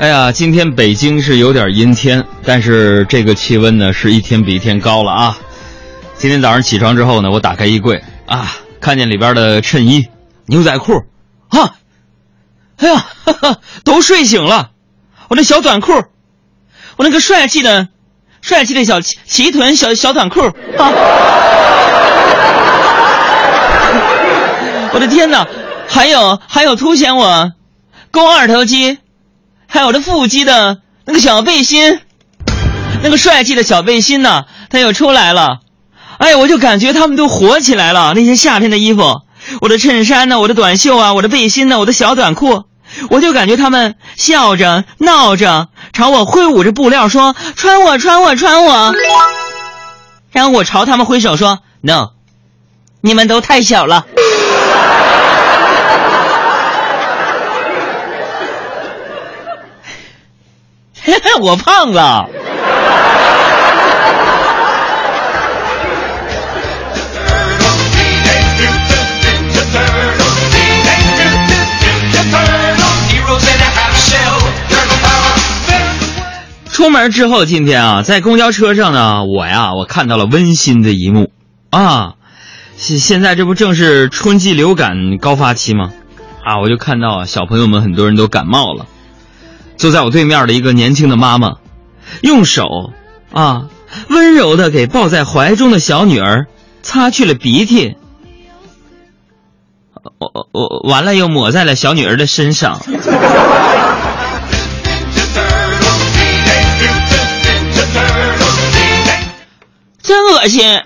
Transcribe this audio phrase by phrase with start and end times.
[0.00, 5.36] 哎呀，今天北京是有点阴天，但是这个气温呢是一天比一天高了啊。
[6.16, 8.50] 今天早上起床之后呢，我打开衣柜啊，
[8.80, 10.08] 看见里边的衬衣、
[10.46, 11.04] 牛仔裤，
[11.50, 11.74] 啊，
[12.78, 14.70] 哎呀，哈哈，都睡醒了。
[15.28, 15.92] 我那小短裤，
[16.96, 17.88] 我那个帅气的、
[18.40, 20.40] 帅气的小齐齐臀小小短裤
[20.78, 20.92] 啊，
[24.94, 25.46] 我的天哪！
[25.86, 27.52] 还有还有凸显我
[28.10, 28.96] 肱二头肌。
[29.72, 32.00] 还有这腹肌的那个小背心，
[33.02, 35.60] 那个帅气的小背心呢，它又出来了。
[36.18, 38.12] 哎，我就感觉他们都火起来了。
[38.14, 39.22] 那些夏天的衣服，
[39.60, 42.64] 我的衬衫呢，我的短袖啊，我的背心呢，我的小短裤，
[43.10, 48.92] 我就感觉他们笑着闹着朝我挥舞着布料说：“穿我，穿我，穿我。”
[50.32, 52.10] 然后我朝他们挥手说：“No，
[53.00, 54.04] 你们都太小了。”
[61.40, 62.28] 我胖了。
[76.72, 81.30] 出门之后，今天啊，在公交车上呢，我呀，我看到了温馨的一幕
[81.70, 82.14] 啊。
[82.76, 85.90] 现现在这不正是春季流感高发期吗？
[86.42, 88.86] 啊，我就看到小朋友们很多人都感冒了。
[89.80, 91.56] 坐在我对面的一个年轻的妈妈，
[92.20, 92.92] 用手
[93.32, 93.70] 啊
[94.10, 96.48] 温柔的给抱在怀中的小女儿
[96.82, 97.96] 擦去了鼻涕，
[100.18, 102.78] 我我完了又抹在了小女儿的身上，
[110.02, 110.82] 真恶心。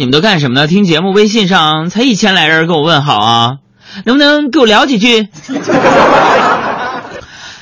[0.00, 0.66] 你们都干什么呢？
[0.66, 3.58] 听节目，微信上才一千来人跟我问好啊，
[4.06, 5.28] 能不能给我聊几句？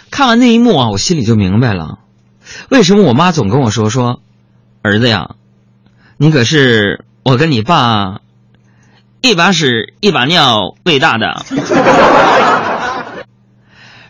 [0.09, 1.99] 看完那一幕啊，我心里就明白了，
[2.69, 4.21] 为什么我妈总跟我说说，
[4.83, 5.31] 儿子呀，
[6.17, 8.21] 你可是我跟你爸
[9.21, 11.43] 一把屎一把尿喂大的。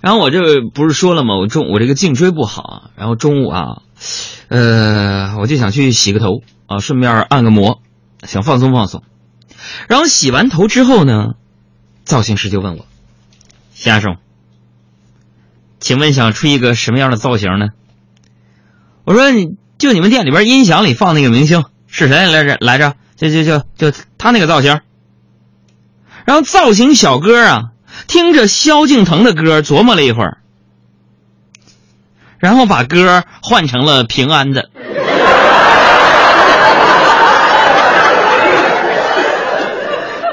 [0.02, 1.38] 然后我这不是说了吗？
[1.38, 3.78] 我中我这个颈椎不好啊，然后中午啊，
[4.48, 7.80] 呃，我就想去洗个头啊，顺便按个摩。
[8.24, 9.02] 想放松放松，
[9.88, 11.34] 然后洗完头之后呢，
[12.04, 12.86] 造型师就问我
[13.74, 14.16] ：“先生，
[15.80, 17.68] 请问想出一个什么样的造型呢？”
[19.04, 22.56] 我说：“你就你们店里边音响里放那个明星是谁来着？
[22.60, 22.96] 来着？
[23.16, 24.80] 就就就就他那个造型。”
[26.26, 27.70] 然后造型小哥啊，
[28.06, 30.38] 听着萧敬腾的歌，琢磨了一会儿，
[32.38, 34.68] 然后把歌换成了平安的。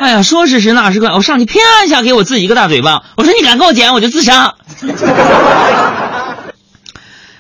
[0.06, 4.54] 哎呀，说时迟那时快，我上去啪一下给我自己一个大嘴巴，我说你敢给我剪，我就自杀。